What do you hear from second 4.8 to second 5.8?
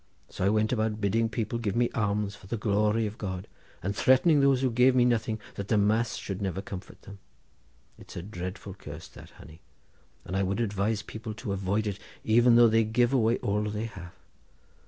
me nothing that the